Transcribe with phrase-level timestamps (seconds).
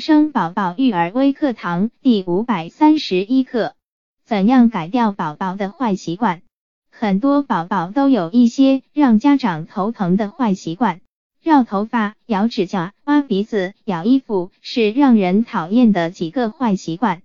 [0.00, 3.74] 生宝宝育儿微课堂第五百三十一课：
[4.24, 6.42] 怎样改掉宝宝的坏习惯？
[6.90, 11.00] 很多宝宝都有一些让家长头疼的坏习惯，
[11.42, 17.22] 绕头发、咬指甲、挖鼻子、咬衣服，是让人讨厌的几个坏习惯。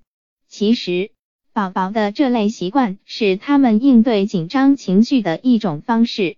[0.48, 1.12] 其实，
[1.54, 6.38] 宝宝的这类习惯是他们应对紧张情绪的一种方式。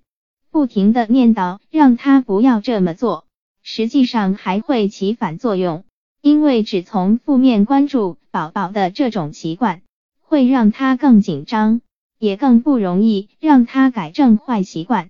[0.52, 3.25] 不停的念叨让他不要这么做，
[3.63, 5.84] 实际上还会起反作用。
[6.23, 9.81] 因为只从负面关注宝宝的这种习惯，
[10.21, 11.81] 会让他更紧张，
[12.17, 15.09] 也更不容易让他改正坏习惯。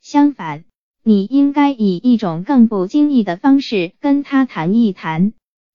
[0.00, 0.64] 相反，
[1.02, 5.34] 你应该以一种更不经意的方式跟他谈一谈，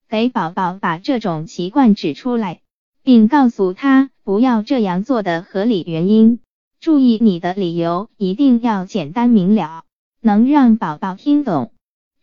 [0.10, 2.62] 给宝宝把这种习惯指出来，
[3.04, 6.40] 并告诉他不要这样做的合理原因。
[6.80, 9.84] 注意你的理由一定要简单明了，
[10.20, 11.74] 能让宝宝听懂。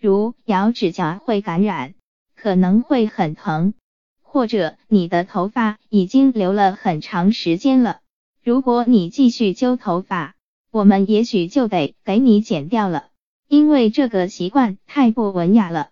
[0.00, 1.94] 如咬指甲会感染。
[2.36, 3.74] 可能会很疼，
[4.22, 8.00] 或者你的头发已经留了很长时间了。
[8.44, 10.34] 如果你继续揪头发，
[10.70, 13.06] 我们也许就得给你剪掉了，
[13.48, 15.88] 因为这个习惯太不文雅了。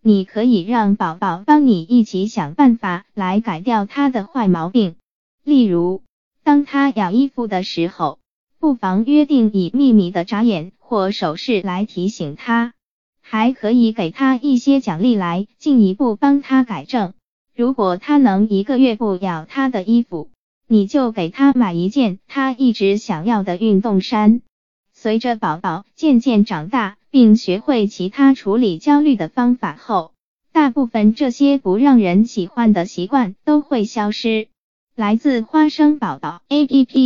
[0.00, 4.94] 你可以让宝宝帮你一起想办法来改掉他的坏毛病，
[5.42, 6.02] 例如，
[6.44, 8.20] 当他咬衣服的时候，
[8.60, 12.72] 不妨约定以秘密的眨眼或手势来提醒他。
[13.30, 17.12] 还可以给他一些奖励来进一步帮他改正。
[17.54, 20.30] 如果他能一个月不咬他的衣服，
[20.66, 24.40] 你就给他买一件他一直想要的运动衫。
[24.94, 30.12] 随着宝宝渐渐长大，并学会其他处理焦虑的方法后，
[30.50, 34.48] 大部分这些不让人喜欢的习惯都会消失。
[34.96, 36.98] 来自花生宝宝 APP。